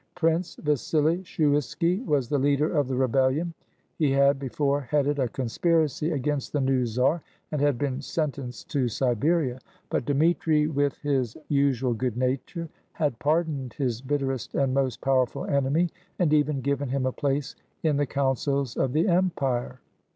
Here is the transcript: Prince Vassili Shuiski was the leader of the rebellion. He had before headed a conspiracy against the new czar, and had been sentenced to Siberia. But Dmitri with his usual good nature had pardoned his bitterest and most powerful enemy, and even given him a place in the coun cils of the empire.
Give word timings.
Prince 0.15 0.55
Vassili 0.55 1.19
Shuiski 1.19 2.03
was 2.03 2.27
the 2.27 2.39
leader 2.39 2.75
of 2.75 2.87
the 2.87 2.95
rebellion. 2.95 3.53
He 3.99 4.09
had 4.13 4.39
before 4.39 4.81
headed 4.81 5.19
a 5.19 5.27
conspiracy 5.29 6.09
against 6.09 6.51
the 6.53 6.59
new 6.59 6.87
czar, 6.87 7.21
and 7.51 7.61
had 7.61 7.77
been 7.77 8.01
sentenced 8.01 8.71
to 8.71 8.87
Siberia. 8.87 9.59
But 9.91 10.05
Dmitri 10.05 10.65
with 10.65 10.97
his 11.03 11.37
usual 11.49 11.93
good 11.93 12.17
nature 12.17 12.67
had 12.93 13.19
pardoned 13.19 13.73
his 13.73 14.01
bitterest 14.01 14.55
and 14.55 14.73
most 14.73 15.01
powerful 15.01 15.45
enemy, 15.45 15.89
and 16.17 16.33
even 16.33 16.61
given 16.61 16.89
him 16.89 17.05
a 17.05 17.11
place 17.11 17.55
in 17.83 17.97
the 17.97 18.07
coun 18.07 18.33
cils 18.35 18.75
of 18.75 18.93
the 18.93 19.07
empire. 19.07 19.81